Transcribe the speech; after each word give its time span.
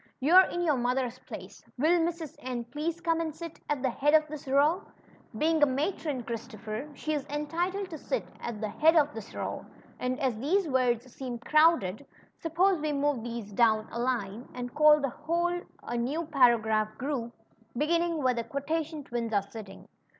You're 0.19 0.45
in 0.45 0.63
your 0.63 0.77
mother's 0.77 1.19
place. 1.19 1.63
Will 1.77 1.99
Mrs. 1.99 2.35
N 2.39 2.63
please 2.63 2.99
come 2.99 3.19
and 3.21 3.35
sit 3.35 3.59
at 3.69 3.83
the 3.83 3.91
head 3.91 4.15
of 4.15 4.27
this 4.27 4.47
row? 4.47 4.81
Being 5.37 5.61
a 5.61 5.67
matron, 5.67 6.23
Christopher, 6.23 6.89
she 6.95 7.13
is 7.13 7.23
entitled 7.27 7.91
to 7.91 7.99
sit 7.99 8.25
at 8.39 8.59
the 8.59 8.67
head 8.69 8.95
of 8.95 9.15
as 9.15 10.35
these 10.39 10.65
Avords 10.65 11.07
seem 11.07 11.37
croAvded, 11.37 12.03
suppose 12.39 12.77
doAvn 12.79 13.87
a 13.91 13.99
line, 13.99 14.49
and 14.55 14.73
call 14.73 14.99
the 14.99 15.09
whole 15.09 15.61
a 15.83 15.93
neAv 15.95 16.31
paragraph 16.31 16.97
group, 16.97 17.31
beginning 17.77 18.13
Avhere 18.13 18.35
the 18.37 18.43
Quotation 18.45 19.03
tAvins 19.03 19.31
are 19.35 19.51
sitting." 19.51 19.87